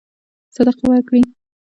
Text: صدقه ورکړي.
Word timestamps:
صدقه 0.55 0.83
ورکړي. 0.89 1.21